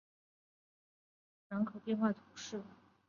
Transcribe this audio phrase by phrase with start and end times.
[0.03, 0.27] 维涅厄勒
[1.57, 2.59] 人口变化图示